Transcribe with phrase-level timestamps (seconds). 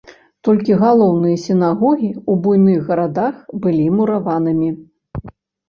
[0.45, 3.35] Толькі галоўныя сінагогі ў буйных гарадах
[3.67, 4.75] былі мураванымі.